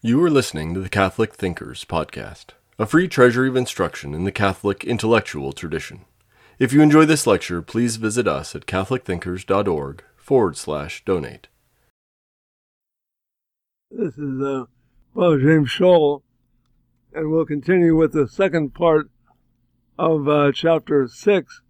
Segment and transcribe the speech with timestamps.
[0.00, 4.30] You are listening to the Catholic Thinkers Podcast, a free treasury of instruction in the
[4.30, 6.04] Catholic intellectual tradition.
[6.60, 11.48] If you enjoy this lecture, please visit us at catholicthinkers.org forward slash donate.
[13.90, 14.66] This is uh,
[15.16, 16.22] Father James Schall,
[17.12, 19.10] and we'll continue with the second part
[19.98, 21.60] of uh, chapter 6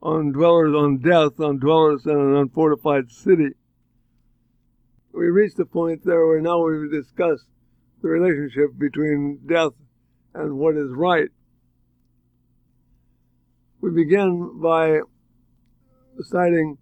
[0.00, 3.50] on dwellers on death, on dwellers in an unfortified city.
[5.12, 7.44] We reached the point there where now we've discussed
[8.02, 9.72] the relationship between death
[10.34, 11.28] and what is right.
[13.80, 15.00] We begin by
[16.22, 16.78] citing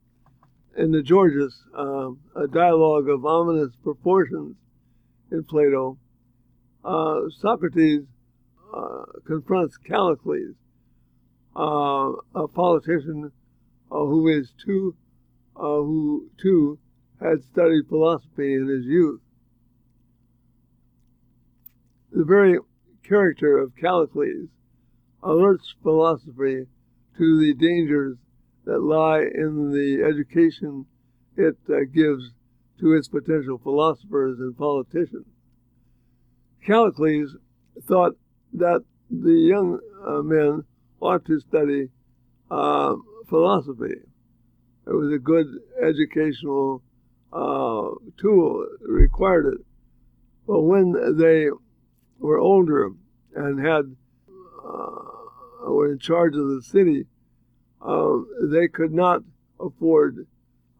[0.76, 4.56] in the Gorgias uh, a dialogue of ominous proportions
[5.30, 5.98] in Plato.
[6.84, 8.02] Uh, Socrates
[8.74, 10.54] uh, confronts Callicles,
[11.56, 13.30] uh, a politician
[13.90, 14.94] uh, who is too,
[15.56, 16.78] uh, who too
[17.20, 19.20] had studied philosophy in his youth
[22.14, 22.58] the very
[23.02, 24.48] character of Callicles
[25.22, 26.66] alerts philosophy
[27.18, 28.16] to the dangers
[28.64, 30.86] that lie in the education
[31.36, 32.30] it uh, gives
[32.78, 35.26] to its potential philosophers and politicians.
[36.64, 37.36] Callicles
[37.82, 38.12] thought
[38.52, 40.64] that the young uh, men
[41.00, 41.88] ought to study
[42.50, 42.94] uh,
[43.28, 43.96] philosophy.
[44.86, 45.46] It was a good
[45.82, 46.82] educational
[47.32, 49.60] uh, tool, it required it.
[50.46, 51.48] But when they
[52.18, 52.90] were older
[53.34, 53.96] and had
[54.64, 57.06] uh, were in charge of the city,
[57.82, 59.22] uh, they could not
[59.60, 60.26] afford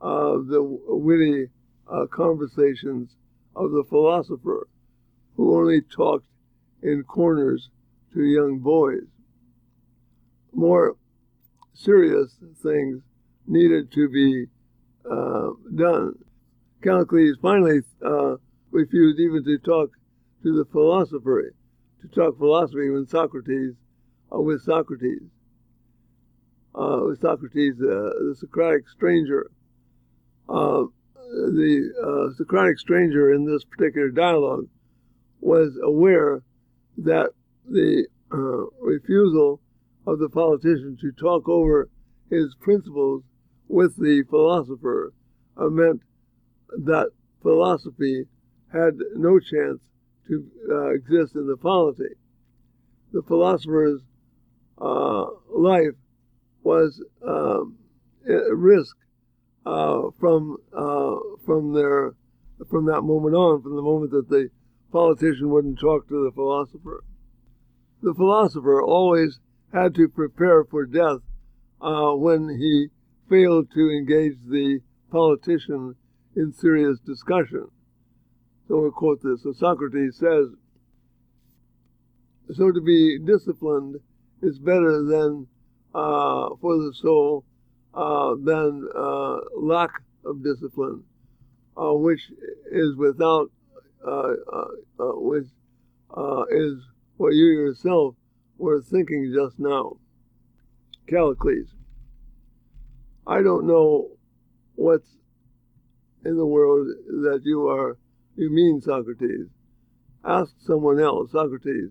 [0.01, 1.49] uh, the witty
[1.91, 3.17] uh, conversations
[3.57, 4.67] of the philosopher,
[5.37, 6.27] who only talked
[6.83, 7.71] in corners
[8.12, 9.07] to young boys.
[10.53, 10.97] More
[11.73, 13.03] serious things
[13.47, 14.47] needed to be
[15.11, 16.15] uh, done.
[16.83, 18.37] Callicles finally uh,
[18.71, 19.91] refused even to talk
[20.45, 21.55] to the philosopher,
[22.03, 23.75] to talk philosophy when Socrates,
[24.33, 25.23] uh, with Socrates,
[26.75, 29.50] uh, with Socrates, uh, the Socratic stranger.
[30.47, 30.84] Uh,
[31.16, 34.69] the uh, Socratic stranger in this particular dialogue
[35.41, 36.43] was aware
[36.99, 37.31] that
[37.66, 38.06] the
[38.81, 39.61] refusal
[40.06, 41.88] of the politician to talk over
[42.28, 43.22] his principles
[43.69, 45.15] with the philosopher
[45.56, 46.03] meant
[46.69, 47.09] that
[47.41, 48.26] philosophy
[48.71, 49.81] had no chance
[50.29, 52.15] to uh, exist in the polity.
[53.12, 54.01] The philosopher's
[54.81, 55.95] uh, life
[56.62, 57.79] was um,
[58.27, 58.97] at risk
[59.67, 62.15] uh, from uh, from their
[62.71, 64.49] from that moment on, from the moment that the
[64.93, 67.05] politician wouldn't talk to the philosopher.
[68.03, 69.41] The philosopher always
[69.73, 71.19] had to prepare for death
[71.81, 72.89] uh, when he
[73.29, 74.81] failed to engage the
[75.11, 75.97] politician
[76.37, 77.69] in serious discussion.
[78.69, 79.42] So we'll quote this.
[79.42, 80.48] So Socrates says,
[82.56, 83.97] So to be disciplined
[84.42, 85.47] is better than
[85.94, 87.44] uh, for the soul
[87.94, 89.91] uh, than uh, lack
[90.25, 91.04] of discipline,
[91.76, 92.20] uh, which
[92.72, 93.50] is without,
[94.06, 94.64] uh, uh,
[94.98, 95.46] which
[96.50, 96.78] is
[97.16, 98.16] what you yourself
[98.58, 99.96] were thinking just now.
[101.08, 101.69] Callicles.
[103.26, 104.08] I don't know
[104.75, 105.08] what's
[106.25, 107.96] in the world that you are
[108.37, 109.49] you mean, Socrates?
[110.25, 111.91] Ask someone else, Socrates.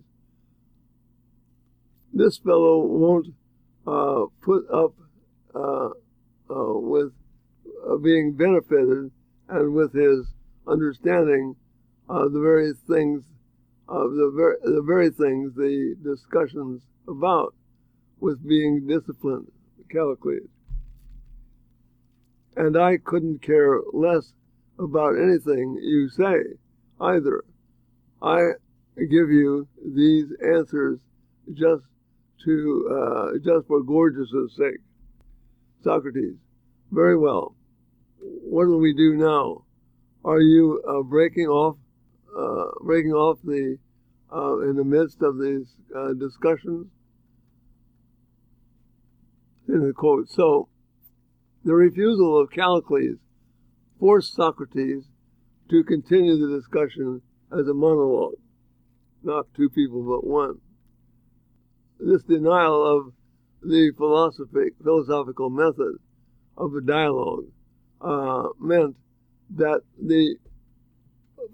[2.12, 3.28] This fellow won't
[3.86, 4.94] uh, put up
[5.54, 5.88] uh,
[6.50, 7.12] uh, with
[7.88, 9.10] uh, being benefited
[9.48, 10.26] and with his
[10.66, 11.56] understanding
[12.08, 13.24] of the very things
[13.88, 17.54] of the the very things the discussions about
[18.20, 19.50] with being disciplined,
[19.90, 20.48] Callicles.
[22.56, 24.32] And I couldn't care less
[24.78, 26.56] about anything you say
[27.00, 27.44] either.
[28.22, 28.52] I
[28.96, 30.98] give you these answers
[31.52, 31.82] just
[32.44, 34.80] to uh, just for Gorgias's sake.
[35.82, 36.36] Socrates,
[36.90, 37.54] very well.
[38.20, 39.64] What do we do now?
[40.24, 41.76] Are you uh, breaking off,
[42.36, 43.76] uh, breaking off the
[44.34, 46.86] uh, in the midst of these uh, discussions?
[49.68, 50.68] In the quote, so
[51.64, 53.18] the refusal of Callicles
[54.04, 55.02] forced Socrates
[55.70, 58.34] to continue the discussion as a monologue,
[59.22, 60.58] not two people but one.
[61.98, 63.14] This denial of
[63.62, 65.94] the philosophical method
[66.58, 67.46] of a dialogue
[68.02, 68.94] uh, meant
[69.56, 70.36] that the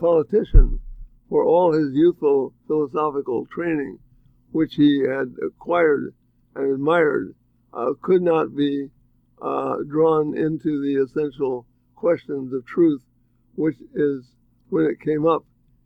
[0.01, 0.81] politician,
[1.29, 3.97] for all his youthful philosophical training,
[4.51, 6.13] which he had acquired
[6.57, 7.33] and admired,
[7.73, 8.89] uh, could not be
[9.41, 11.65] uh, drawn into the essential
[12.01, 13.03] questions of truth,
[13.57, 14.25] which is
[14.71, 15.45] when it came up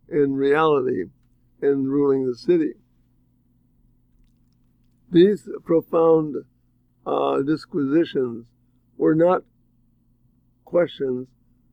[0.08, 1.06] in reality
[1.60, 2.74] in ruling the city.
[5.10, 6.36] These profound
[7.04, 8.46] uh, disquisitions
[8.96, 9.42] were not
[10.64, 11.26] questions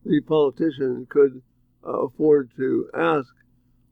[0.04, 1.40] the politician could
[1.86, 3.32] uh, afford to ask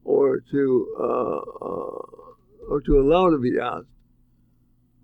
[0.02, 2.02] or to uh, uh,
[2.68, 3.86] or to allow to be asked.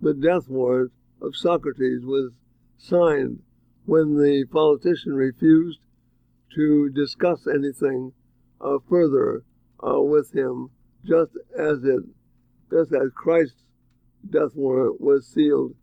[0.03, 0.91] The death warrant
[1.23, 2.33] of Socrates was
[2.79, 3.43] signed
[3.87, 5.79] when the politician refused
[6.55, 8.13] to discuss anything
[8.61, 9.45] uh, further
[9.87, 10.71] uh, with him,
[11.05, 12.03] just as it,
[12.71, 13.63] just as Christ's
[14.29, 15.75] death warrant was sealed.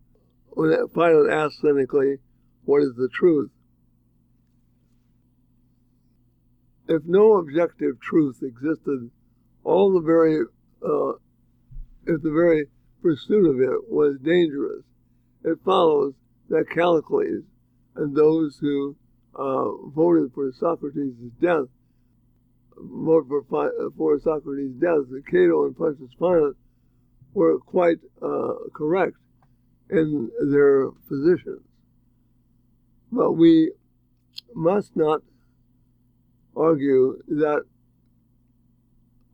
[0.50, 2.18] When Pilate asked cynically,
[2.66, 3.52] "What is the truth?"
[6.88, 9.10] If no objective truth existed,
[9.64, 10.42] all the very,
[10.86, 11.14] uh,
[12.06, 12.68] if the very
[13.02, 14.84] pursuit of it was dangerous,
[15.46, 16.14] it follows
[16.50, 17.44] that Callicles
[17.96, 18.96] and those who
[19.36, 21.68] uh, voted for Socrates' death,
[22.78, 26.56] voted for, for Socrates' death, Cato and Pontius Pilate,
[27.34, 29.18] were quite uh, correct
[29.90, 31.62] in their positions.
[33.12, 33.72] But we
[34.56, 35.22] must not
[36.56, 37.64] argue that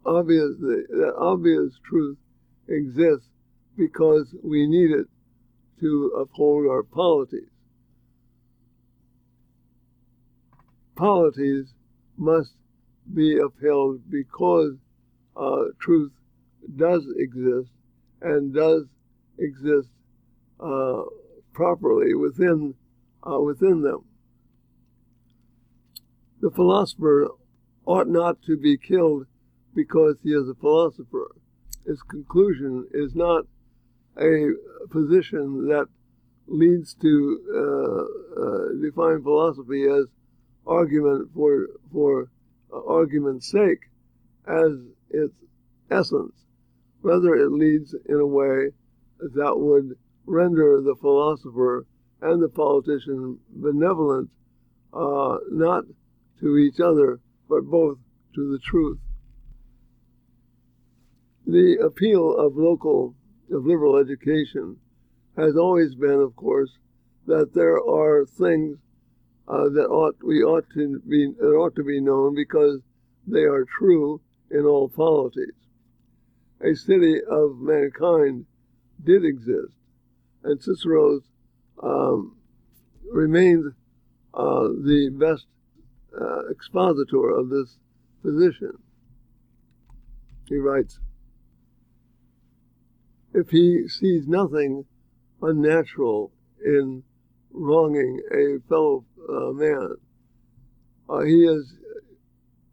[0.05, 2.17] obvious that obvious truth
[2.67, 3.27] exists
[3.77, 5.07] because we need it
[5.79, 7.49] to uphold our polities.
[10.99, 11.73] Polities
[12.17, 12.55] must
[13.13, 14.73] be upheld because
[15.37, 16.11] uh, truth
[16.75, 17.69] does exist
[18.21, 18.83] and does
[19.37, 19.87] exist
[20.59, 21.03] uh,
[21.53, 22.75] properly within
[23.23, 24.03] uh, within them.
[26.41, 27.29] The philosopher
[27.85, 29.25] ought not to be killed
[29.73, 31.31] because he is a philosopher.
[31.87, 33.45] His conclusion is not
[34.17, 34.49] a
[34.89, 35.87] position that
[36.47, 40.07] leads to uh, uh, define philosophy as
[40.69, 42.29] argument for for
[42.71, 43.89] uh, argument's sake,
[44.47, 44.71] as
[45.09, 45.33] its
[45.89, 46.33] essence.
[47.01, 48.69] Rather, it leads in a way
[49.19, 51.85] that would render the philosopher
[52.21, 54.29] and the politician benevolent,
[54.93, 55.85] uh, not
[56.39, 57.97] to each other, but both
[58.35, 58.99] to the truth.
[61.47, 63.15] The appeal of local,
[63.51, 64.77] of liberal education
[65.35, 66.77] has always been, of course,
[67.25, 68.77] that there are things
[69.49, 72.79] uh, that ought we ought to be that ought to be known because
[73.27, 75.53] they are true in all polities.
[76.61, 78.45] A city of mankind
[79.03, 79.73] did exist,
[80.43, 81.23] and Cicero's
[81.81, 82.35] um,
[83.11, 83.73] remains
[84.33, 85.45] uh, the best
[86.19, 87.77] uh, expositor of this
[88.21, 88.73] position.
[90.47, 90.99] He writes,
[93.33, 94.85] if he sees nothing
[95.41, 96.31] unnatural
[96.63, 97.03] in
[97.51, 99.95] wronging a fellow uh, man,
[101.09, 101.73] uh, he is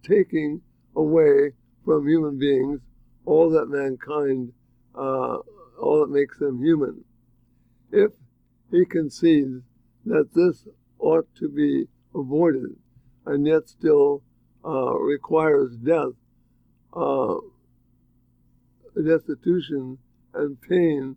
[0.02, 0.60] taking
[0.94, 1.52] away
[1.84, 2.80] from human beings
[3.24, 4.52] all that mankind,
[4.94, 5.38] uh,
[5.80, 7.04] all that makes them human.
[7.90, 8.12] If
[8.70, 9.62] he concedes
[10.06, 10.66] that this
[10.98, 12.76] ought to be avoided,
[13.26, 14.22] and yet still
[14.64, 16.12] uh, requires death,
[16.94, 17.36] uh,
[19.04, 19.98] destitution,
[20.34, 21.16] and pain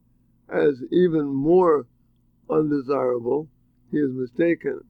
[0.50, 1.86] as even more
[2.50, 3.48] undesirable,
[3.92, 4.82] he is mistaken.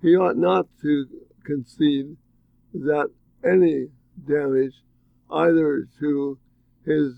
[0.00, 1.06] He ought not to
[1.44, 2.16] concede
[2.74, 3.10] that
[3.44, 3.88] any
[4.26, 4.74] damage
[5.30, 6.38] either to
[6.84, 7.14] his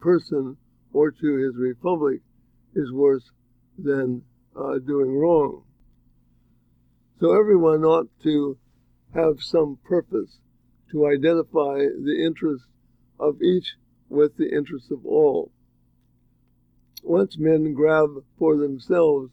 [0.00, 0.56] person
[0.92, 2.20] or to his republic
[2.74, 3.30] is worse
[3.78, 4.22] than
[4.56, 5.64] uh, doing wrong.
[7.20, 8.58] So everyone ought to
[9.14, 10.38] have some purpose
[10.90, 12.66] to identify the interests
[13.18, 13.74] of each
[14.08, 15.52] with the interests of all.
[17.02, 19.30] Once men grab for themselves,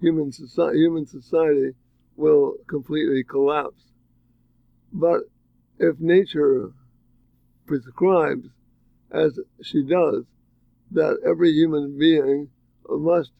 [0.00, 1.74] human society, human society
[2.16, 3.92] will completely collapse.
[4.92, 5.22] But
[5.78, 6.72] if nature
[7.66, 8.48] prescribes,
[9.10, 10.24] as she does,
[10.90, 12.50] that every human being
[12.88, 13.32] must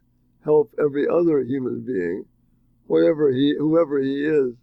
[0.44, 2.24] help every other human being,
[2.86, 4.54] whatever he, whoever he is,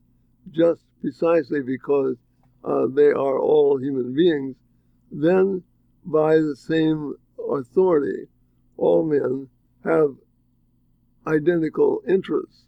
[0.51, 2.15] just precisely because
[2.63, 4.55] uh, they are all human beings,
[5.11, 5.63] then
[6.05, 7.15] by the same
[7.49, 8.27] authority,
[8.77, 9.49] all men
[9.83, 10.15] have
[11.25, 12.63] identical interests.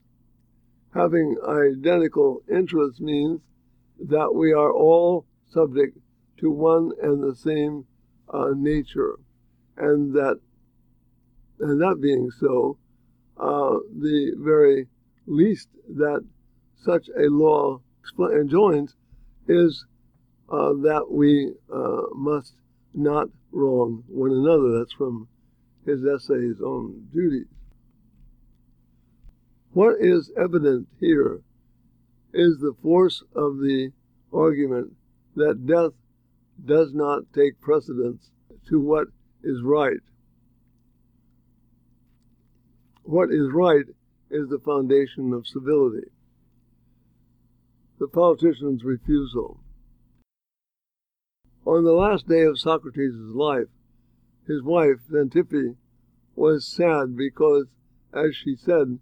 [0.94, 3.42] Having identical interests means
[4.00, 5.98] that we are all subject
[6.38, 7.86] to one and the same
[8.34, 9.20] uh, nature,
[9.78, 10.40] and that,
[11.60, 12.78] and that being so,
[13.38, 14.88] uh, the very
[15.26, 16.26] least that
[16.84, 17.80] such a law
[18.20, 18.96] enjoins
[19.48, 19.86] is
[20.50, 22.54] uh, that we uh, must
[22.94, 24.80] not wrong one another.
[24.80, 25.28] That's from
[25.90, 27.48] his essays on duties.
[29.72, 31.42] What is evident here
[32.34, 33.92] is the force of the
[34.32, 34.94] argument
[35.36, 35.94] that death
[36.64, 38.30] does not take precedence
[38.68, 39.08] to what
[39.44, 40.02] is right.
[43.04, 43.86] What is right
[44.30, 46.08] is the foundation of civility.
[48.00, 49.60] The politician's refusal.
[51.66, 53.68] On the last day of Socrates' life,
[54.50, 55.76] his wife, Xanthippe,
[56.36, 57.68] was sad because,
[58.12, 58.98] as she said,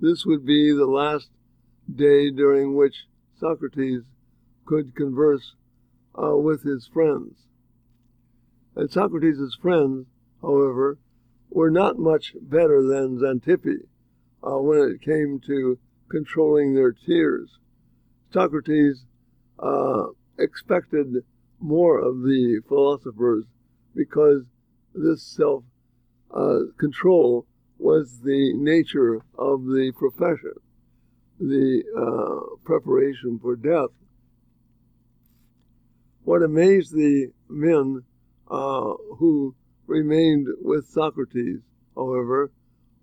[0.00, 1.28] this would be the last
[1.92, 3.06] day during which
[3.36, 4.02] Socrates
[4.64, 5.56] could converse
[6.14, 7.34] uh, with his friends.
[8.76, 10.06] And Socrates' friends,
[10.40, 10.98] however,
[11.50, 13.88] were not much better than Xanthippe
[14.44, 15.78] uh, when it came to
[16.08, 17.58] controlling their tears.
[18.32, 19.04] Socrates
[19.58, 20.04] uh,
[20.38, 21.24] expected
[21.58, 23.44] more of the philosophers
[23.96, 24.44] because
[24.94, 25.64] this self
[26.34, 27.46] uh, control
[27.78, 30.54] was the nature of the profession,
[31.38, 33.90] the uh, preparation for death.
[36.24, 38.02] What amazed the men
[38.48, 39.54] uh, who
[39.86, 41.60] remained with Socrates,
[41.96, 42.52] however,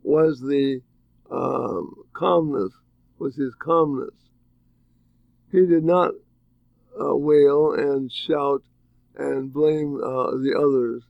[0.04, 0.82] was the
[1.30, 2.72] um, calmness,
[3.18, 4.16] was his calmness.
[5.52, 6.14] He did not
[7.00, 8.64] uh, wail and shout
[9.16, 11.04] and blame uh, the others,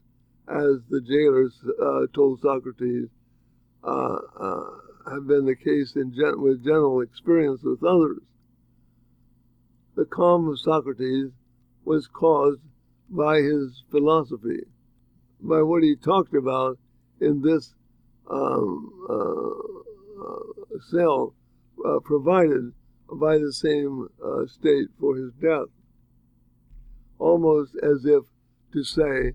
[0.48, 3.08] as the jailers uh, told Socrates
[3.84, 4.64] uh, uh,
[5.10, 8.18] have been the case in gen- with general experience with others.
[9.96, 11.30] The calm of Socrates
[11.84, 12.60] was caused
[13.08, 14.64] by his philosophy,
[15.40, 16.78] by what he talked about
[17.20, 17.74] in this
[18.30, 21.34] um, uh, cell
[22.04, 22.72] provided
[23.12, 24.08] by the same
[24.46, 25.68] state for his death
[27.20, 28.24] almost as if
[28.72, 29.32] to say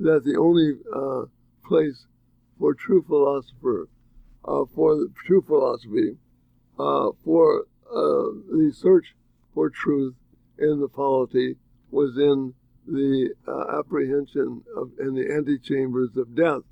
[0.00, 1.26] that the only uh,
[1.66, 2.06] place
[2.58, 3.88] for true philosopher,
[4.44, 6.16] uh, for true philosophy,
[6.78, 9.14] uh, for uh, the search
[9.54, 10.14] for truth
[10.58, 11.56] in the polity
[11.90, 12.54] was in
[12.86, 16.62] the uh, apprehension of in the antechambers of death.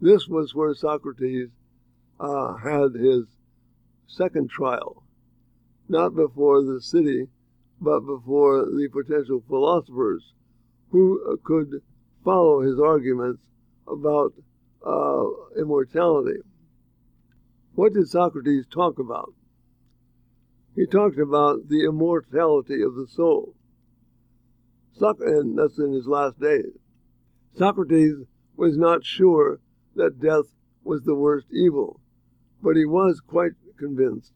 [0.00, 1.48] This was where Socrates
[2.18, 3.24] uh, had his
[4.06, 5.04] second trial,
[5.88, 7.28] not before the city
[7.82, 10.32] but before the potential philosophers
[10.92, 11.82] who uh, could
[12.24, 13.42] follow his arguments
[13.88, 14.32] about
[14.86, 15.24] uh,
[15.58, 16.38] immortality.
[17.74, 19.32] What did Socrates talk about?
[20.76, 23.54] He talked about the immortality of the soul.
[24.92, 26.78] Soc- and that's in his last days.
[27.56, 28.24] Socrates
[28.56, 29.60] was not sure
[29.96, 32.00] that death was the worst evil,
[32.62, 34.32] but he was quite convinced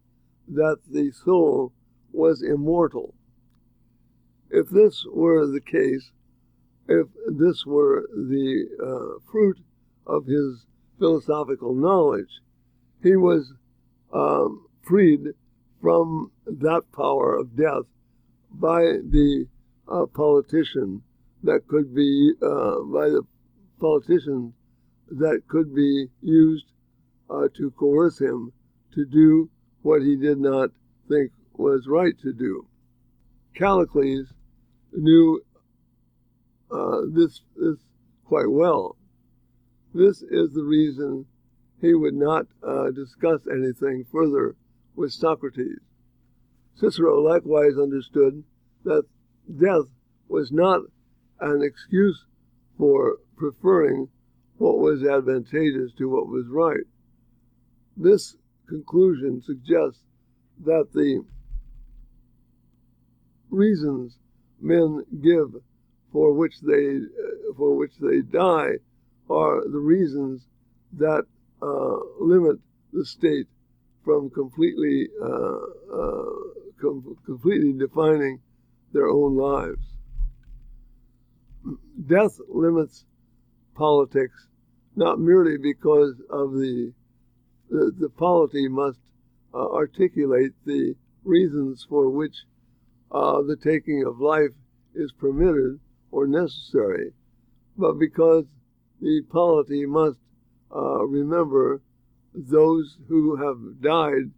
[0.48, 1.72] that the soul
[2.12, 3.14] was immortal
[4.50, 6.12] if this were the case,
[6.88, 9.58] if this were the uh, fruit
[10.06, 10.66] of his
[10.98, 12.40] philosophical knowledge,
[13.02, 13.52] he was
[14.12, 15.20] um, freed
[15.82, 17.84] from that power of death
[18.50, 19.46] by the
[19.88, 21.02] uh, politician
[21.42, 23.22] that could be, uh, by the
[23.80, 24.52] politician
[25.10, 26.66] that could be used
[27.30, 28.52] uh, to coerce him
[28.94, 29.48] to do
[29.82, 30.70] what he did not
[31.08, 32.66] think was right to do.
[33.54, 34.32] Callicles
[34.92, 35.40] knew
[36.70, 37.78] uh, this, this
[38.24, 38.96] quite well.
[39.94, 41.26] This is the reason
[41.80, 44.56] he would not uh, discuss anything further
[44.94, 45.78] with Socrates.
[46.74, 48.44] Cicero likewise understood
[48.84, 49.04] that
[49.48, 49.86] death
[50.28, 50.82] was not
[51.40, 52.24] an excuse
[52.76, 54.08] for preferring
[54.58, 56.84] what was advantageous to what was right.
[57.96, 58.36] This
[58.68, 60.00] conclusion suggests
[60.64, 61.24] that the
[63.50, 64.18] reasons
[64.60, 65.62] men give
[66.16, 68.72] for which they uh, for which they die
[69.28, 70.46] are the reasons
[70.94, 71.26] that
[71.60, 72.58] uh, limit
[72.94, 73.46] the state
[74.02, 75.58] from completely uh,
[75.92, 76.24] uh,
[76.80, 78.40] com- completely defining
[78.94, 79.84] their own lives.
[82.06, 83.04] Death limits
[83.74, 84.46] politics
[84.94, 86.94] not merely because of the
[87.68, 89.00] the, the polity must
[89.52, 90.94] uh, articulate the
[91.24, 92.36] reasons for which
[93.12, 94.54] uh, the taking of life
[94.94, 95.78] is permitted
[96.10, 97.12] or necessary,
[97.76, 98.44] but because
[99.00, 100.18] the polity must
[100.74, 101.80] uh, remember
[102.34, 104.30] those who have died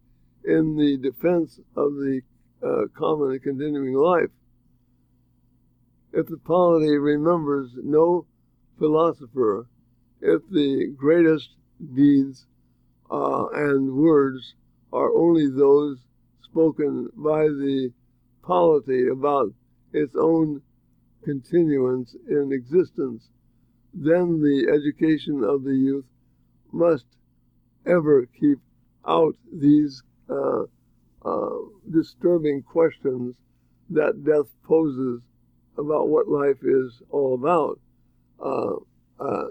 [0.44, 2.20] in the defense of the
[2.62, 4.30] uh, common and continuing life.
[6.12, 8.26] If the polity remembers no
[8.78, 9.66] philosopher,
[10.20, 11.50] if the greatest
[11.94, 12.46] deeds
[13.10, 14.54] uh, and words
[14.92, 15.98] are only those
[16.42, 17.92] spoken by the
[18.42, 19.52] polity about
[19.92, 20.62] its own
[21.24, 23.28] continuance in existence,
[23.94, 26.04] then the education of the youth
[26.72, 27.06] must
[27.86, 28.58] ever keep
[29.06, 30.62] out these uh,
[31.24, 31.56] uh,
[31.90, 33.34] disturbing questions
[33.90, 35.22] that death poses
[35.78, 37.78] about what life is all about
[38.44, 38.74] uh,
[39.20, 39.48] uh,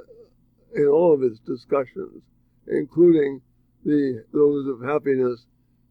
[0.76, 2.22] in all of its discussions,
[2.68, 3.42] including
[3.84, 5.46] the those of happiness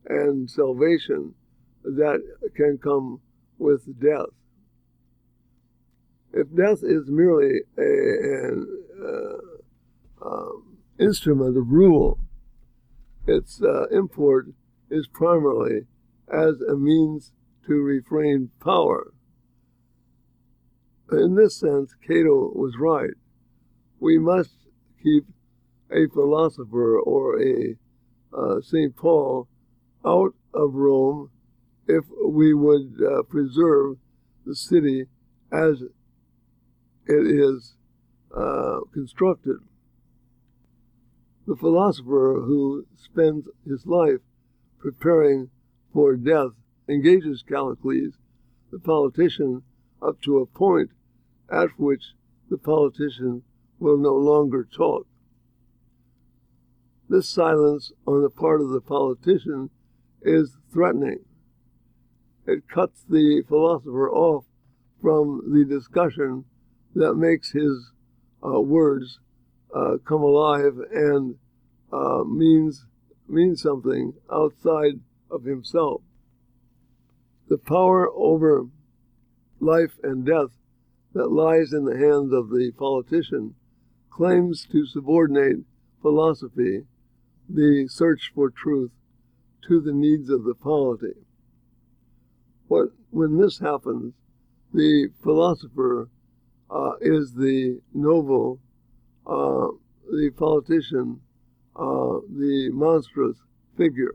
[0.08, 1.34] and salvation
[1.82, 2.20] that
[2.54, 3.20] can come
[3.58, 4.30] with death.
[6.36, 8.66] If death is merely a, an
[9.02, 12.18] uh, um, instrument of rule,
[13.26, 14.48] its uh, import
[14.90, 15.86] is primarily
[16.30, 17.32] as a means
[17.66, 19.14] to refrain power.
[21.10, 23.14] In this sense, Cato was right.
[23.98, 24.50] We must
[25.02, 25.24] keep
[25.90, 27.76] a philosopher or a
[28.36, 28.94] uh, St.
[28.94, 29.48] Paul
[30.04, 31.30] out of Rome
[31.86, 33.96] if we would uh, preserve
[34.44, 35.06] the city
[35.50, 35.82] as
[37.06, 37.74] it is
[38.36, 39.58] uh, constructed.
[41.46, 44.20] The philosopher who spends his life
[44.78, 45.50] preparing
[45.92, 46.50] for death
[46.88, 48.14] engages Callicles,
[48.70, 49.62] the politician,
[50.02, 50.90] up to a point
[51.50, 52.14] at which
[52.50, 53.42] the politician
[53.78, 55.06] will no longer talk.
[57.08, 59.70] This silence on the part of the politician
[60.22, 61.24] is threatening.
[62.46, 64.44] It cuts the philosopher off
[65.00, 66.44] from the discussion
[66.96, 67.92] that makes his
[68.44, 69.18] uh, words
[69.74, 71.36] uh, come alive and
[71.92, 72.86] uh, means
[73.28, 75.00] means something outside
[75.30, 76.00] of himself.
[77.48, 78.66] The power over
[79.60, 80.50] life and death
[81.12, 83.54] that lies in the hands of the politician
[84.10, 85.64] claims to subordinate
[86.00, 86.84] philosophy,
[87.48, 88.92] the search for truth,
[89.66, 91.26] to the needs of the polity.
[92.68, 94.14] What, when this happens,
[94.72, 96.08] the philosopher
[96.70, 98.60] uh, is the noble,
[99.26, 99.68] uh,
[100.10, 101.20] the politician,
[101.76, 103.36] uh, the monstrous
[103.76, 104.14] figure.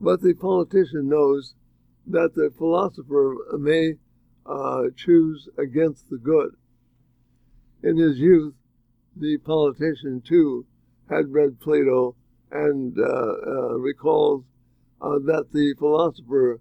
[0.00, 1.54] But the politician knows
[2.06, 3.94] that the philosopher may
[4.44, 6.54] uh, choose against the good.
[7.82, 8.54] In his youth,
[9.16, 10.66] the politician too
[11.08, 12.14] had read Plato
[12.50, 14.44] and uh, uh, recalls
[15.00, 16.60] that the philosopher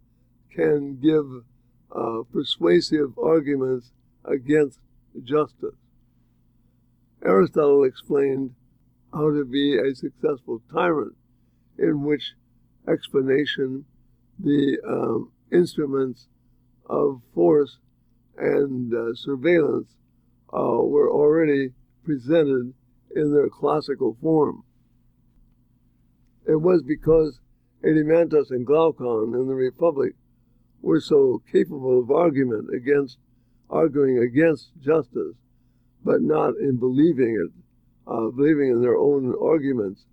[0.56, 1.44] can give
[1.92, 3.92] uh, persuasive arguments
[4.24, 4.80] against
[5.24, 5.76] justice.
[7.24, 8.52] Aristotle explained
[9.14, 11.16] how to be a successful tyrant,
[11.78, 12.34] in which
[12.88, 13.86] explanation
[14.40, 16.28] the um, instruments
[16.90, 17.78] of force
[18.38, 19.96] and uh, surveillance
[20.54, 21.72] uh, were already
[22.04, 22.74] presented
[23.16, 24.64] in their classical form.
[26.48, 27.40] It was because
[27.84, 30.14] Adeimantus and Glaucon in the Republic
[30.86, 33.18] were so capable of argument against
[33.72, 35.36] arguing against justice,
[36.04, 37.52] but not in believing it,
[38.08, 40.06] uh, believing in their own arguments,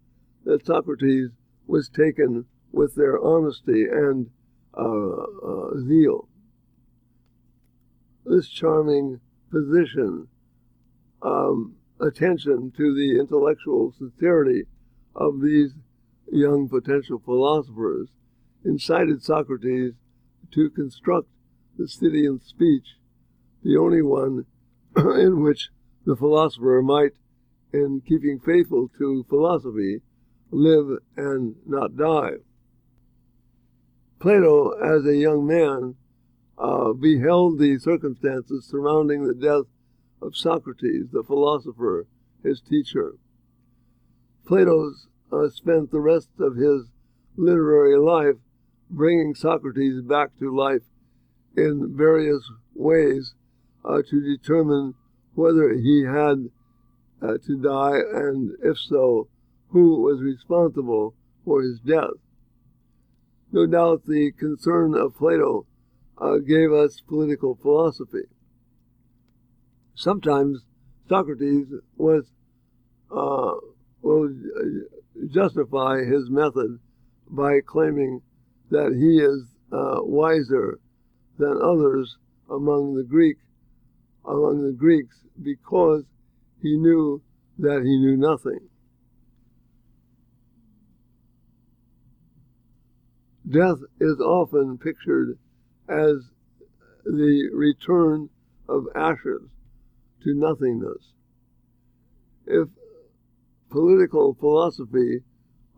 [0.47, 1.29] that Socrates
[1.67, 4.31] was taken with their honesty and
[4.75, 6.27] uh, uh, zeal.
[8.25, 10.27] This charming position,
[11.21, 14.63] um, attention to the intellectual sincerity
[15.15, 15.75] of these
[16.33, 18.09] young potential philosophers,
[18.65, 19.93] incited Socrates
[20.53, 21.29] to construct
[21.79, 22.97] the city in speech,
[23.63, 24.47] the only one
[24.97, 25.71] in which
[26.05, 27.13] the philosopher might,
[27.73, 30.03] in keeping faithful to philosophy,
[30.51, 32.33] live and not die.
[34.21, 35.97] Plato, as a young man,
[36.59, 39.65] uh, beheld the circumstances surrounding the death
[40.21, 42.07] of Socrates, the philosopher,
[42.45, 43.15] his teacher.
[44.47, 44.93] Plato
[45.33, 46.89] uh, spent the rest of his
[47.37, 48.37] literary life
[48.93, 50.83] bringing Socrates back to life
[51.57, 53.35] in various ways
[53.85, 54.95] uh, to determine
[55.35, 56.51] whether he had
[57.23, 59.29] uh, to die, and if so,
[59.69, 62.11] who was responsible for his death.
[63.51, 65.67] No doubt the concern of Plato
[66.19, 68.29] uh, gave us political philosophy.
[69.95, 70.61] Sometimes
[71.09, 72.25] Socrates was
[73.11, 73.55] uh,
[74.01, 74.31] will
[75.31, 76.79] justify his method
[77.29, 78.23] by claiming
[78.73, 80.81] that he is uh, wiser
[81.39, 82.17] than others
[82.51, 83.37] among the Greek
[84.25, 86.05] among the Greeks because
[86.61, 87.21] he knew
[87.59, 88.61] that he knew nothing.
[93.49, 95.39] Death is often pictured
[95.89, 96.31] as
[97.05, 98.31] the return
[98.69, 99.51] of ashes
[100.23, 101.13] to nothingness.
[102.47, 102.69] If
[103.69, 105.25] political philosophy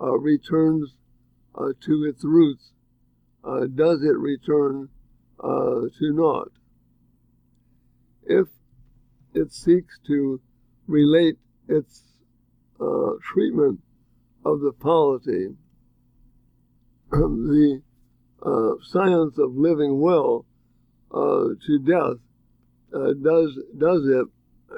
[0.01, 0.95] uh, returns
[1.55, 2.73] uh, to its roots,
[3.47, 4.89] uh, does it return
[5.43, 6.53] uh, to naught?
[8.25, 8.49] If
[9.35, 10.41] it seeks to
[10.87, 11.37] relate
[11.69, 12.03] its
[12.81, 13.81] uh, treatment
[14.45, 15.49] of the polity
[17.11, 17.83] the
[18.45, 20.45] uh, science of living well
[21.13, 22.19] uh, to death
[22.95, 24.27] uh, does does it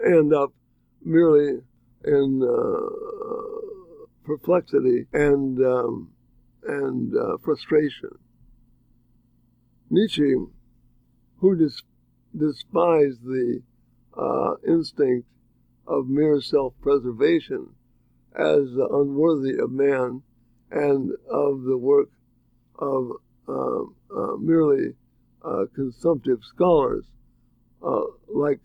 [0.07, 0.53] end up
[1.05, 1.61] merely
[2.05, 2.41] in
[4.25, 6.11] perplexity and um,
[6.67, 8.11] and frustration.
[9.90, 10.35] Nietzsche,
[11.38, 11.70] who
[12.37, 13.62] despised the
[14.16, 15.29] uh, instinct
[15.87, 17.68] of mere self-preservation
[18.35, 20.22] as unworthy of man
[20.70, 22.09] and of the work
[22.79, 23.12] of
[23.49, 23.83] uh,
[24.14, 24.94] uh, merely
[25.44, 27.05] uh, consumptive scholars,
[27.83, 28.61] uh, like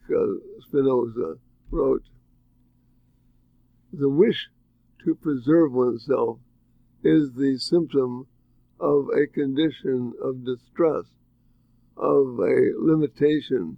[0.61, 1.35] Spinoza
[1.69, 2.03] wrote.
[3.93, 4.49] The wish
[5.05, 6.39] to preserve oneself
[7.03, 8.27] is the symptom
[8.81, 11.05] of a condition of distress,
[11.97, 13.77] of a limitation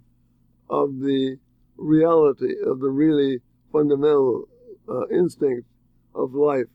[0.70, 1.36] of the
[1.76, 3.40] reality, of the really
[3.70, 4.48] fundamental
[4.88, 5.68] uh, instinct
[6.14, 6.66] of life,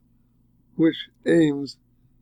[0.76, 1.78] which aims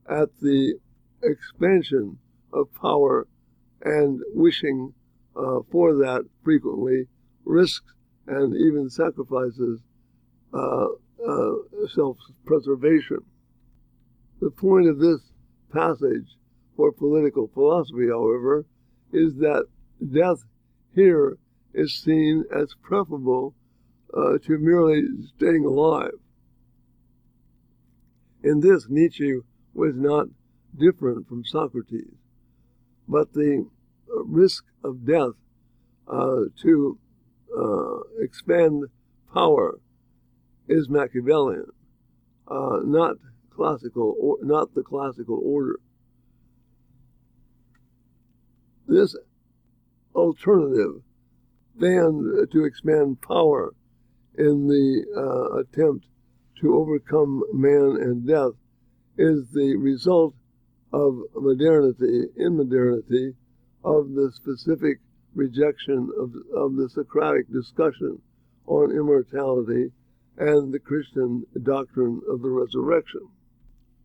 [0.10, 0.76] at the
[1.24, 2.18] expansion
[2.54, 3.28] of power
[3.84, 4.94] and wishing
[5.36, 7.06] uh, for that frequently
[7.44, 7.94] risks
[8.28, 9.82] and even sacrifices
[10.54, 10.88] uh,
[11.28, 11.52] uh,
[11.94, 13.20] self preservation.
[14.40, 15.20] The point of this
[15.72, 16.38] passage
[16.76, 18.66] for political philosophy, however,
[19.12, 19.66] is that
[20.14, 20.44] death
[20.94, 21.38] here
[21.74, 23.54] is seen as preferable
[24.14, 25.04] uh, to merely
[25.36, 26.12] staying alive.
[28.44, 29.40] In this, Nietzsche
[29.74, 30.28] was not
[30.78, 32.16] different from Socrates,
[33.08, 33.68] but the
[34.08, 35.34] risk of death
[36.08, 36.98] uh, to
[37.58, 38.86] uh, expand
[39.34, 39.80] power
[40.68, 41.68] is Machiavellian,
[42.48, 43.18] uh, not
[43.58, 45.80] classical, or not the classical order.
[48.88, 49.16] This
[50.16, 51.02] alternative
[51.76, 53.74] banned to expand power
[54.38, 56.06] in the uh, attempt
[56.62, 58.54] to overcome man and death
[59.18, 60.34] is the result
[60.94, 63.34] of modernity, in modernity,
[63.84, 65.00] of the specific
[65.36, 68.22] rejection of, of the Socratic discussion
[68.66, 69.92] on immortality
[70.38, 73.28] and the Christian doctrine of the resurrection.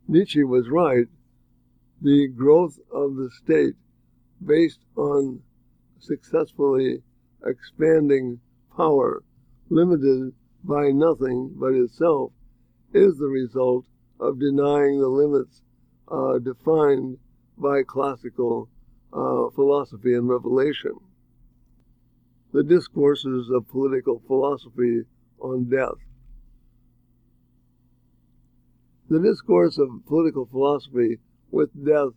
[0.07, 1.07] Nietzsche was right.
[2.01, 3.75] The growth of the state
[4.45, 5.41] based on
[5.99, 7.01] successfully
[7.45, 8.39] expanding
[8.75, 9.23] power,
[9.69, 12.31] limited by nothing but itself,
[12.93, 13.85] is the result
[14.19, 15.61] of denying the limits
[16.09, 17.17] uh, defined
[17.57, 18.69] by classical
[19.13, 20.93] uh, philosophy and revelation.
[22.51, 25.03] The discourses of political philosophy
[25.39, 25.97] on death.
[29.13, 31.19] The discourse of political philosophy
[31.51, 32.13] with death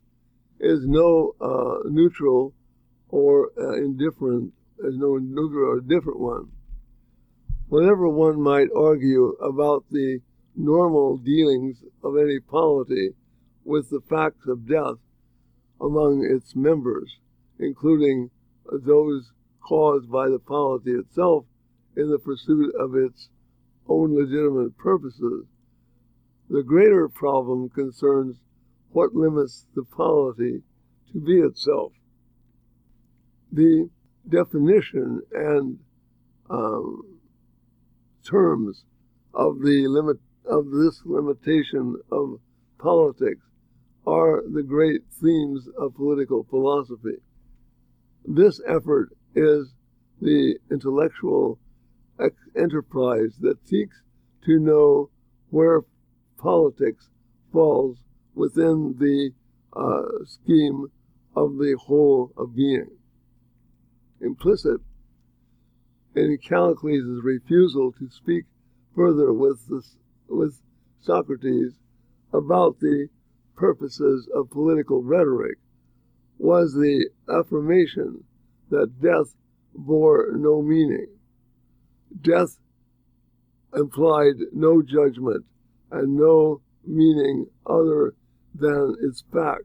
[0.58, 2.54] is no uh, neutral
[3.10, 6.52] or uh, indifferent, is no neutral or different one.
[7.68, 10.20] Whenever one might argue about the
[10.54, 13.10] normal dealings of any polity
[13.62, 14.96] with the facts of death
[15.78, 17.18] among its members,
[17.58, 18.30] including
[18.72, 21.44] those caused by the polity itself
[21.94, 23.28] in the pursuit of its
[23.86, 25.44] own legitimate purposes.
[26.48, 28.36] The greater problem concerns
[28.90, 30.62] what limits the polity
[31.12, 31.92] to be itself.
[33.52, 33.90] The
[34.28, 35.78] definition and
[36.48, 37.18] um,
[38.24, 38.84] terms
[39.34, 42.40] of the limit of this limitation of
[42.78, 43.44] politics
[44.06, 47.18] are the great themes of political philosophy.
[48.24, 49.74] This effort is
[50.20, 51.58] the intellectual
[52.56, 54.00] enterprise that seeks
[54.44, 55.10] to know
[55.50, 55.82] where
[56.38, 57.08] politics
[57.52, 57.98] falls
[58.34, 59.30] within the
[59.74, 60.86] uh, scheme
[61.34, 62.90] of the whole of being.
[64.20, 64.80] Implicit
[66.14, 68.44] in Callicles' refusal to speak
[68.94, 69.96] further with, this,
[70.28, 70.60] with
[71.00, 71.72] Socrates
[72.32, 73.08] about the
[73.54, 75.58] purposes of political rhetoric
[76.38, 78.24] was the affirmation
[78.70, 79.34] that death
[79.74, 81.06] bore no meaning.
[82.20, 82.58] Death
[83.74, 85.44] implied no judgment
[85.90, 88.14] and no meaning other
[88.54, 89.64] than its fact.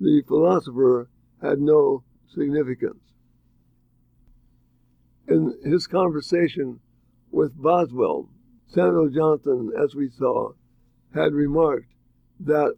[0.00, 1.08] The philosopher
[1.40, 3.02] had no significance.
[5.28, 6.80] In his conversation
[7.30, 8.28] with Boswell,
[8.68, 10.52] Samuel Johnson, as we saw,
[11.14, 11.92] had remarked
[12.40, 12.74] that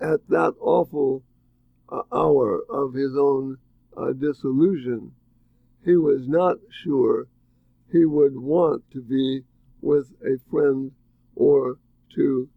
[0.00, 1.22] at that awful
[1.88, 3.58] uh, hour of his own
[3.96, 5.12] uh, disillusion,
[5.84, 7.26] he was not sure
[7.90, 9.42] he would want to be
[9.80, 10.92] with a friend
[11.34, 11.78] or
[12.14, 12.48] to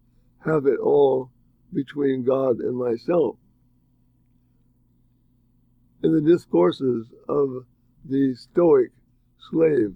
[0.45, 1.31] have it all
[1.73, 3.37] between God and myself.
[6.03, 7.65] In the discourses of
[8.03, 8.91] the Stoic
[9.49, 9.95] slave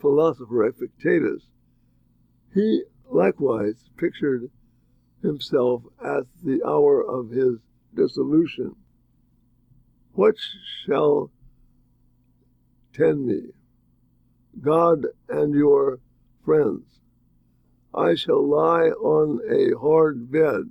[0.00, 1.42] philosopher Epictetus,
[2.54, 4.50] he likewise pictured
[5.22, 7.58] himself at the hour of his
[7.94, 8.74] dissolution.
[10.12, 10.34] What
[10.84, 11.30] shall
[12.92, 13.42] tend me?
[14.60, 16.00] God and your
[16.44, 16.84] friends.
[17.94, 20.70] I shall lie on a hard bed,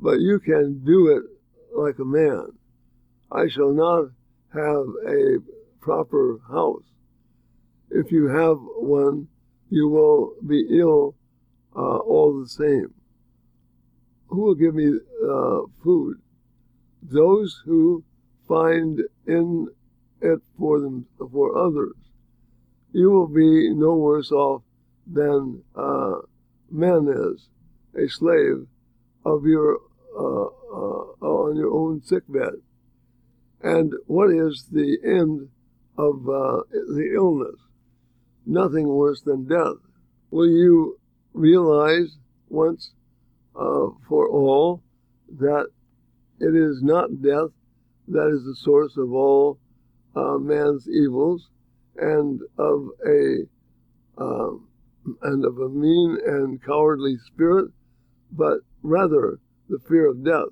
[0.00, 1.22] but you can do it
[1.76, 2.52] like a man.
[3.30, 4.10] I shall not
[4.52, 5.38] have a
[5.80, 6.84] proper house.
[7.90, 9.28] If you have one,
[9.70, 11.14] you will be ill
[11.74, 12.94] uh, all the same.
[14.28, 16.20] Who will give me uh, food?
[17.02, 18.04] Those who
[18.48, 19.68] find in
[20.20, 21.96] it for them for others.
[22.92, 24.62] You will be no worse off
[25.06, 26.16] than uh,
[26.70, 27.48] man is,
[27.94, 28.66] a slave
[29.24, 29.78] of your
[30.16, 32.54] uh, uh, on your own sickbed.
[33.62, 35.48] And what is the end
[35.96, 37.60] of uh, the illness?
[38.44, 39.76] Nothing worse than death.
[40.30, 40.98] Will you
[41.32, 42.16] realize
[42.48, 42.92] once
[43.54, 44.82] uh, for all
[45.38, 45.66] that
[46.40, 47.50] it is not death
[48.08, 49.58] that is the source of all
[50.16, 51.48] uh, man's evils
[51.96, 53.44] and of a
[54.18, 54.66] um,
[55.22, 57.70] and of a mean and cowardly spirit,
[58.30, 59.38] but rather
[59.68, 60.48] the fear of death.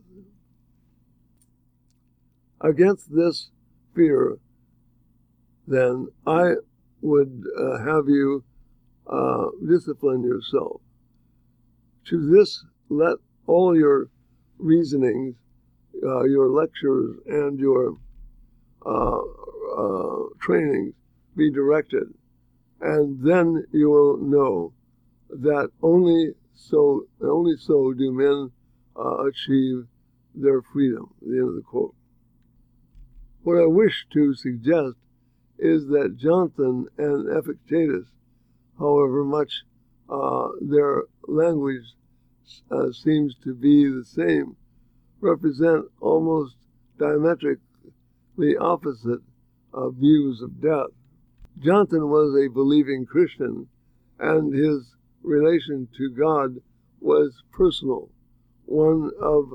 [2.61, 3.51] Against this
[3.95, 4.39] fear,
[5.67, 6.55] then, I
[7.01, 8.43] would uh, have you
[9.07, 10.81] uh, discipline yourself.
[12.07, 14.11] To this, let all your
[14.59, 15.37] reasonings,
[16.05, 17.97] uh, your lectures, and your
[18.85, 19.21] uh,
[19.79, 20.95] uh, trainings
[21.37, 22.13] be directed,
[22.81, 24.73] and then you will know
[25.29, 28.51] that only so only so do men
[28.97, 29.87] uh, achieve
[30.35, 31.13] their freedom.
[31.23, 31.95] The end of the quote.
[33.43, 34.97] What I wish to suggest
[35.59, 38.07] is that Johnson and Epictetus,
[38.79, 39.63] however much
[40.09, 41.95] uh, their language
[42.71, 44.57] uh, seems to be the same,
[45.21, 46.57] represent almost
[46.99, 49.21] diametrically opposite
[49.73, 50.91] uh, views of death.
[51.59, 53.69] Johnson was a believing Christian,
[54.19, 56.57] and his relation to God
[57.01, 58.11] was personal,
[58.67, 59.53] one of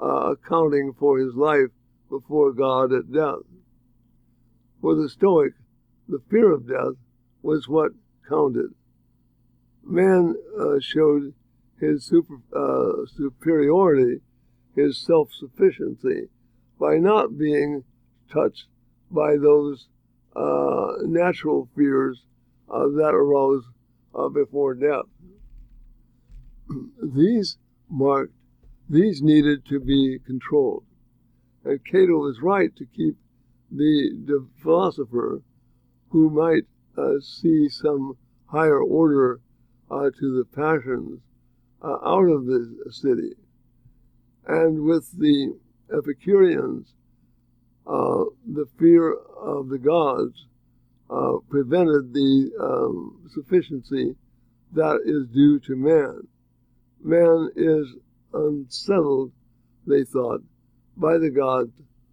[0.00, 1.70] uh, accounting for his life
[2.08, 3.44] before God at death.
[4.80, 5.52] For the Stoic,
[6.08, 6.94] the fear of death
[7.42, 7.92] was what
[8.28, 8.74] counted.
[9.82, 11.34] Man uh, showed
[11.78, 14.20] his super, uh, superiority,
[14.74, 16.28] his self sufficiency,
[16.78, 17.84] by not being
[18.30, 18.66] touched
[19.10, 19.88] by those
[20.36, 22.24] uh, natural fears
[22.70, 23.64] uh, that arose
[24.14, 25.06] uh, before death.
[27.02, 28.32] these marked,
[28.88, 30.84] these needed to be controlled.
[31.64, 33.16] And Cato was right to keep
[33.70, 35.42] the, the philosopher
[36.10, 36.64] who might
[36.96, 38.16] uh, see some
[38.46, 39.40] higher order
[39.90, 41.20] uh, to the passions
[41.82, 43.34] uh, out of the city.
[44.46, 45.56] And with the
[45.92, 46.94] Epicureans,
[47.86, 50.46] uh, the fear of the gods
[51.10, 54.14] uh, prevented the um, sufficiency
[54.72, 56.26] that is due to man.
[57.02, 57.86] Man is
[58.32, 59.32] unsettled,
[59.86, 60.42] they thought,
[60.96, 61.72] by the gods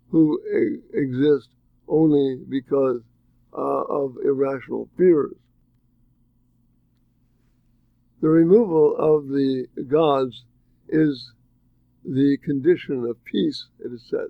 [0.09, 1.49] who e- exist
[1.87, 3.01] only because
[3.53, 5.35] uh, of irrational fears.
[8.21, 10.43] The removal of the gods
[10.89, 11.31] is
[12.03, 14.29] the condition of peace, it is said.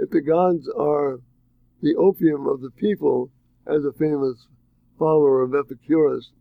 [0.00, 1.20] If the gods are
[1.82, 3.30] the opium of the people,
[3.66, 4.46] as a famous
[4.98, 6.32] follower of Epicurus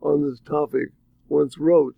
[0.00, 0.90] on this topic
[1.28, 1.96] once wrote,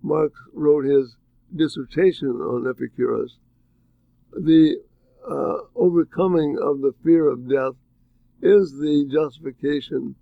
[0.00, 1.16] Marx wrote his
[1.54, 3.38] dissertation on Epicurus,
[4.32, 4.76] the
[5.28, 7.74] uh, overcoming of the fear of death
[8.40, 10.14] is the justification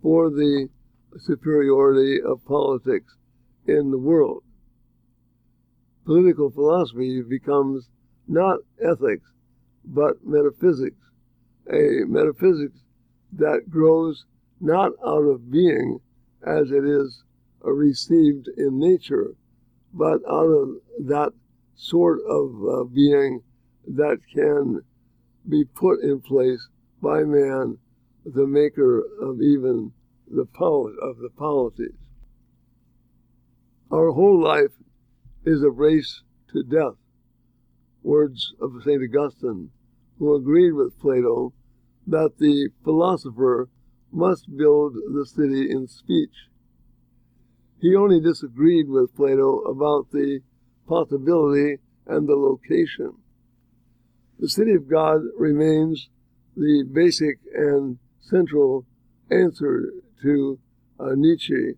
[0.00, 0.68] for the
[1.18, 3.16] superiority of politics
[3.66, 4.44] in the world.
[6.04, 7.88] Political philosophy becomes
[8.26, 9.30] not ethics,
[9.84, 10.96] but metaphysics,
[11.70, 12.78] a metaphysics
[13.32, 14.24] that grows
[14.60, 16.00] not out of being
[16.46, 17.24] as it is
[17.60, 19.34] received in nature,
[19.92, 21.32] but out of that
[21.74, 23.42] sort of uh, being
[23.86, 24.82] that can
[25.48, 26.68] be put in place
[27.02, 27.78] by man,
[28.24, 29.92] the maker of even
[30.28, 31.92] the poet of the polities.
[33.90, 34.72] Our whole life
[35.44, 36.94] is a race to death.
[38.04, 39.02] Words of St.
[39.02, 39.70] Augustine,
[40.18, 41.52] who agreed with Plato
[42.06, 43.68] that the philosopher
[44.12, 46.48] must build the city in speech.
[47.80, 50.40] He only disagreed with Plato about the
[50.86, 53.14] possibility and the location.
[54.38, 56.08] The city of God remains
[56.56, 58.86] the basic and central
[59.30, 60.58] answer to
[61.00, 61.74] uh, Nietzsche,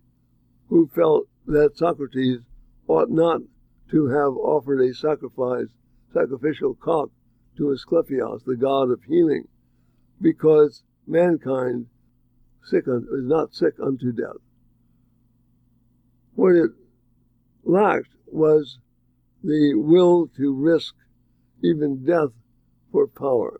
[0.69, 2.39] who felt that Socrates
[2.87, 3.41] ought not
[3.91, 5.67] to have offered a sacrifice,
[6.13, 7.09] sacrificial cock
[7.57, 9.47] to Asclepius, the god of healing,
[10.21, 11.87] because mankind
[12.63, 14.41] sick un- is not sick unto death.
[16.35, 16.71] What it
[17.63, 18.77] lacked was
[19.43, 20.95] the will to risk
[21.63, 22.31] even death
[22.91, 23.59] for power.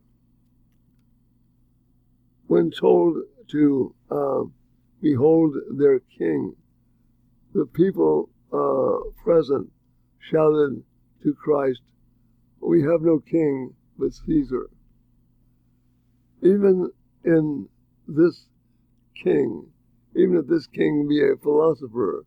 [2.47, 3.17] When told
[3.49, 4.43] to uh,
[5.01, 6.55] behold their king,
[7.53, 9.71] the people uh, present
[10.19, 10.83] shouted
[11.23, 11.81] to Christ,
[12.61, 14.69] We have no king but Caesar.
[16.41, 16.91] Even
[17.23, 17.67] in
[18.07, 18.47] this
[19.23, 19.67] king,
[20.15, 22.25] even if this king be a philosopher,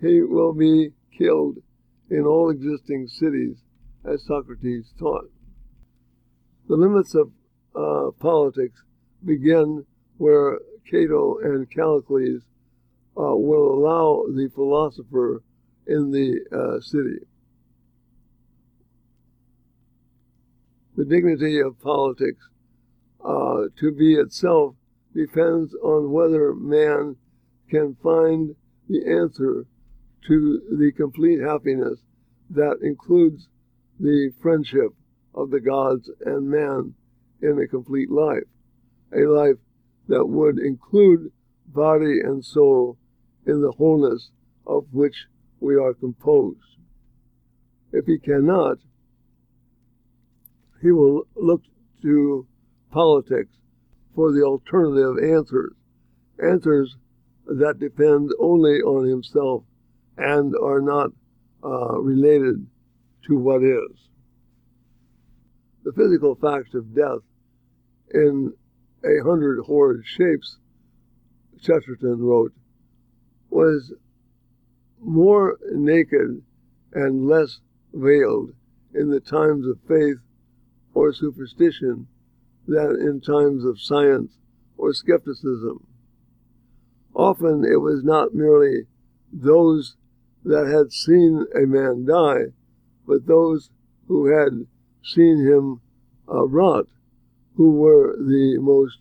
[0.00, 1.58] he will be killed
[2.10, 3.56] in all existing cities,
[4.04, 5.30] as Socrates taught.
[6.68, 7.30] The limits of
[7.74, 8.82] uh, politics
[9.24, 9.86] begin
[10.18, 10.58] where
[10.90, 12.42] Cato and Callicles
[13.16, 15.42] uh, will allow the philosopher
[15.86, 17.24] in the uh, city.
[20.96, 22.48] The dignity of politics
[23.24, 24.76] uh, to be itself
[25.14, 27.16] depends on whether man
[27.68, 28.54] can find
[28.88, 29.66] the answer
[30.28, 32.00] to the complete happiness
[32.50, 33.48] that includes
[33.98, 34.92] the friendship
[35.34, 36.94] of the gods and man
[37.42, 38.44] in a complete life,
[39.12, 39.56] a life
[40.08, 41.32] that would include
[41.66, 42.98] body and soul
[43.46, 44.30] in the wholeness
[44.66, 45.26] of which
[45.60, 46.58] we are composed.
[47.92, 48.78] If he cannot,
[50.80, 51.62] he will look
[52.02, 52.46] to
[52.90, 53.52] politics
[54.14, 55.72] for the alternative answers,
[56.42, 56.96] answers
[57.46, 59.64] that depend only on himself
[60.16, 61.10] and are not
[61.64, 62.66] uh, related
[63.26, 64.08] to what is.
[65.84, 67.20] The physical fact of death
[68.12, 68.52] in
[69.04, 70.58] a hundred horrid shapes,
[71.60, 72.52] Chesterton wrote,
[73.50, 73.92] was
[75.00, 76.42] more naked
[76.92, 77.60] and less
[77.92, 78.52] veiled
[78.94, 80.18] in the times of faith
[80.94, 82.06] or superstition
[82.66, 84.38] than in times of science
[84.76, 85.86] or skepticism.
[87.14, 88.86] Often it was not merely
[89.32, 89.96] those
[90.44, 92.52] that had seen a man die,
[93.06, 93.70] but those
[94.08, 94.66] who had
[95.02, 95.80] seen him
[96.28, 96.86] uh, rot,
[97.56, 98.98] who were the most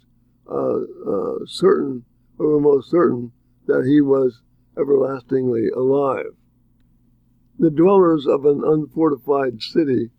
[0.50, 2.06] uh, uh, certain,
[2.38, 3.32] who were most certain
[3.66, 4.42] that he was
[4.78, 6.36] everlastingly alive.
[7.58, 10.10] The dwellers of an unfortified city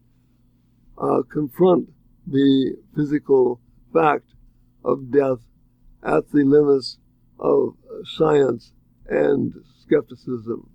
[0.99, 1.91] uh, confront
[2.27, 3.61] the physical
[3.93, 4.35] fact
[4.85, 5.39] of death
[6.03, 6.99] at the limits
[7.39, 8.73] of science
[9.09, 10.69] and skepticism.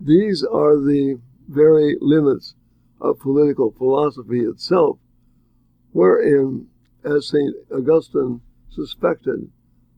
[0.00, 2.54] These are the very limits
[3.00, 4.98] of political philosophy itself,
[5.92, 6.68] wherein,
[7.04, 7.54] as St.
[7.72, 9.50] Augustine suspected,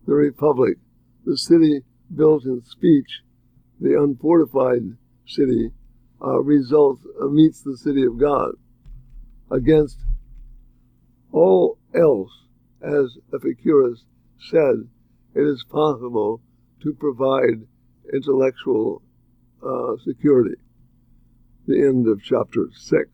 [0.06, 0.78] the Republic,
[1.24, 1.82] the city
[2.14, 3.22] built in speech,
[3.80, 5.70] the unfortified city,
[6.22, 8.52] uh, results uh, meets the city of God.
[9.50, 9.98] Against
[11.32, 12.30] all else,
[12.80, 14.04] as Epicurus
[14.50, 14.88] said,
[15.34, 16.40] it is possible
[16.82, 17.66] to provide
[18.12, 19.02] intellectual
[19.66, 20.56] uh, security.
[21.66, 23.10] The end of chapter 6.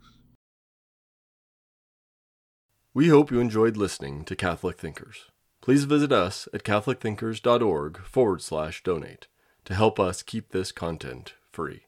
[2.95, 5.27] We hope you enjoyed listening to Catholic Thinkers.
[5.61, 9.29] Please visit us at catholicthinkers.org forward slash donate
[9.67, 11.88] to help us keep this content free.